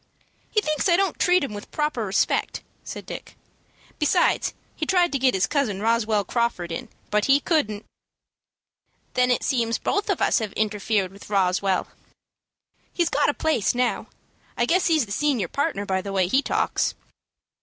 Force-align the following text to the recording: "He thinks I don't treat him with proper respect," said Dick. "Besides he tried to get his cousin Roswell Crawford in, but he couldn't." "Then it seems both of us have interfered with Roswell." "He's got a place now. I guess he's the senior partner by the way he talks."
"He 0.49 0.61
thinks 0.61 0.89
I 0.89 0.95
don't 0.95 1.19
treat 1.19 1.43
him 1.43 1.53
with 1.53 1.69
proper 1.69 2.03
respect," 2.07 2.63
said 2.83 3.05
Dick. 3.05 3.35
"Besides 3.99 4.55
he 4.75 4.83
tried 4.87 5.11
to 5.11 5.19
get 5.19 5.35
his 5.35 5.45
cousin 5.45 5.79
Roswell 5.79 6.23
Crawford 6.23 6.71
in, 6.71 6.89
but 7.11 7.25
he 7.25 7.39
couldn't." 7.39 7.85
"Then 9.13 9.29
it 9.29 9.43
seems 9.43 9.77
both 9.77 10.09
of 10.09 10.19
us 10.19 10.39
have 10.39 10.53
interfered 10.53 11.11
with 11.11 11.29
Roswell." 11.29 11.87
"He's 12.91 13.09
got 13.11 13.29
a 13.29 13.33
place 13.35 13.75
now. 13.75 14.07
I 14.57 14.65
guess 14.65 14.87
he's 14.87 15.05
the 15.05 15.11
senior 15.11 15.47
partner 15.47 15.85
by 15.85 16.01
the 16.01 16.11
way 16.11 16.25
he 16.25 16.41
talks." 16.41 16.95